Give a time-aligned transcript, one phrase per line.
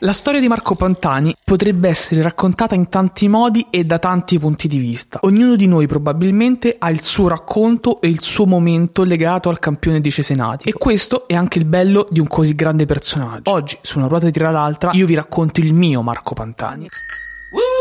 [0.00, 4.66] La storia di Marco Pantani potrebbe essere raccontata in tanti modi e da tanti punti
[4.66, 5.20] di vista.
[5.22, 10.00] Ognuno di noi probabilmente ha il suo racconto e il suo momento legato al campione
[10.00, 10.68] di Cesenati.
[10.68, 13.52] E questo è anche il bello di un così grande personaggio.
[13.52, 16.88] Oggi, su una ruota tira l'altra, io vi racconto il mio Marco Pantani.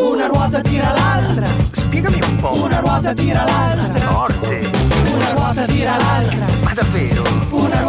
[0.04, 1.48] Una ruota tira l'altra.
[1.72, 2.64] Spiegami un po'.
[2.64, 4.00] Una ruota tira l'altra.
[4.12, 4.70] Forte.
[5.16, 6.46] Una ruota tira l'altra.
[6.64, 7.24] Ma davvero?
[7.50, 7.82] Una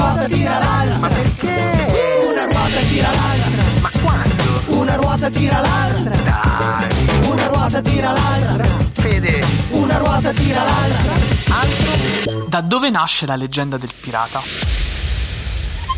[5.34, 6.16] tira l'altra.
[6.16, 7.28] Dai.
[7.28, 8.66] Una ruota tira l'altra.
[8.92, 9.44] Fede.
[9.70, 11.12] Una ruota tira l'altra.
[11.48, 12.46] Altro?
[12.46, 14.73] Da dove nasce la leggenda del pirata?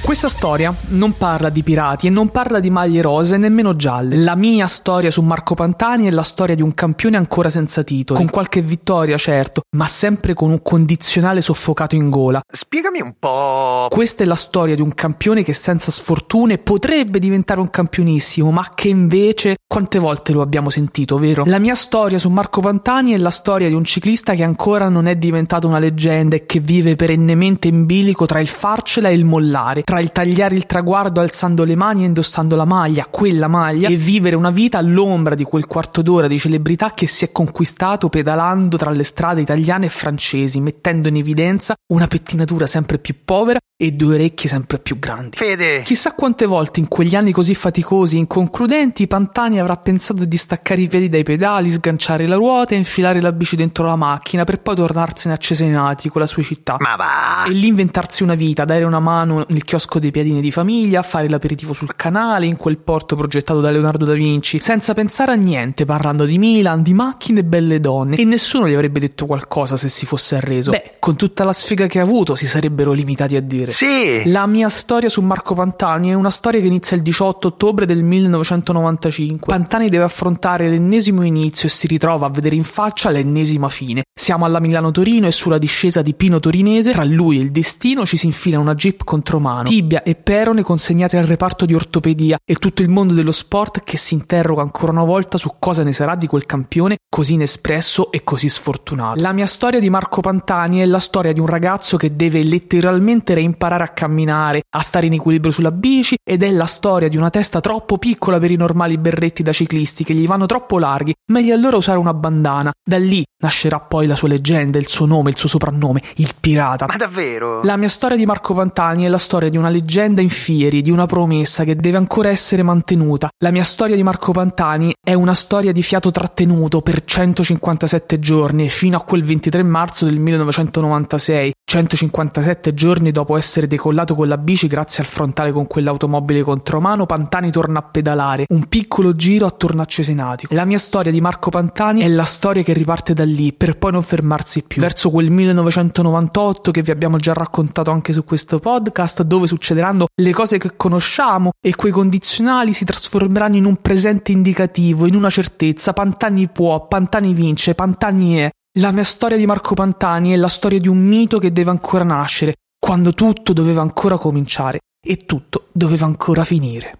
[0.07, 4.15] Questa storia non parla di pirati e non parla di maglie rose nemmeno gialle.
[4.15, 8.21] La mia storia su Marco Pantani è la storia di un campione ancora senza titolo,
[8.21, 12.41] con qualche vittoria certo, ma sempre con un condizionale soffocato in gola.
[12.49, 13.89] Spiegami un po'.
[13.91, 18.71] Questa è la storia di un campione che senza sfortune potrebbe diventare un campionissimo, ma
[18.77, 21.43] che invece quante volte lo abbiamo sentito, vero?
[21.47, 25.07] La mia storia su Marco Pantani è la storia di un ciclista che ancora non
[25.07, 29.25] è diventato una leggenda e che vive perennemente in bilico tra il farcela e il
[29.25, 33.89] mollare, tra il tagliare il traguardo alzando le mani e indossando la maglia, quella maglia,
[33.89, 38.09] e vivere una vita all'ombra di quel quarto d'ora di celebrità che si è conquistato
[38.09, 43.59] pedalando tra le strade italiane e francesi, mettendo in evidenza una pettinatura sempre più povera
[43.79, 45.37] e due orecchie sempre più grandi.
[45.37, 45.83] Fede.
[45.83, 50.81] Chissà quante volte in quegli anni così faticosi e inconcludenti Pantani avrà pensato di staccare
[50.81, 54.61] i piedi dai pedali, sganciare la ruota e infilare la bici dentro la macchina per
[54.61, 56.77] poi tornarsene a Cesenati con la sua città.
[56.79, 57.45] Ma va.
[57.47, 61.29] E lì inventarsi una vita, dare una mano nel chiosco dei piadini di famiglia, fare
[61.29, 65.85] l'aperitivo sul canale, in quel porto progettato da Leonardo da Vinci, senza pensare a niente,
[65.85, 68.17] parlando di Milan, di macchine e belle donne.
[68.17, 70.71] E nessuno gli avrebbe detto qualcosa se si fosse arreso.
[70.71, 73.65] Beh, con tutta la sfiga che ha avuto, si sarebbero limitati a dire.
[73.73, 74.23] Sì.
[74.27, 78.03] La mia storia su Marco Pantani è una storia che inizia il 18 ottobre del
[78.03, 79.47] 1995.
[79.47, 84.03] Pantani deve affrontare l'ennesimo inizio e si ritrova a vedere in faccia l'ennesima fine.
[84.19, 88.17] Siamo alla Milano-Torino e sulla discesa di Pino Torinese, tra lui e il destino ci
[88.17, 92.83] si infila una jeep contromano, tibia e perone consegnate al reparto di ortopedia e tutto
[92.83, 96.27] il mondo dello sport che si interroga ancora una volta su cosa ne sarà di
[96.27, 99.19] quel campione così inespresso e così sfortunato.
[99.23, 103.33] La mia storia di Marco Pantani è la storia di un ragazzo che deve letteralmente
[103.33, 107.31] reimparare a camminare, a stare in equilibrio sulla bici ed è la storia di una
[107.31, 111.55] testa troppo piccola per i normali berretti da ciclisti che gli vanno troppo larghi, meglio
[111.55, 112.71] allora usare una bandana.
[112.85, 116.85] Da lì nascerà poi la sua leggenda, il suo nome, il suo soprannome, il pirata.
[116.87, 117.63] Ma davvero?
[117.63, 120.91] La mia storia di Marco Pantani è la storia di una leggenda in fieri, di
[120.91, 123.31] una promessa che deve ancora essere mantenuta.
[123.39, 128.69] La mia storia di Marco Pantani è una storia di fiato trattenuto per 157 giorni
[128.69, 134.69] fino a quel 23 marzo del 1996, 157 giorni dopo essere decollato con la bici
[134.69, 139.85] grazie al frontale con quell'automobile contromano, Pantani torna a pedalare, un piccolo giro attorno a
[139.85, 140.55] Cesenatico.
[140.55, 143.91] La mia storia di Marco Pantani è la storia che riparte da lì per poi
[143.91, 149.23] non fermarsi più, verso quel 1998 che vi abbiamo già raccontato anche su questo podcast,
[149.23, 155.05] dove succederanno le cose che conosciamo e quei condizionali si trasformeranno in un presente indicativo,
[155.07, 155.93] in una certezza.
[155.93, 158.51] Pantani può, Pantani vince, Pantani è.
[158.79, 162.05] La mia storia di Marco Pantani è la storia di un mito che deve ancora
[162.05, 166.99] nascere, quando tutto doveva ancora cominciare e tutto doveva ancora finire.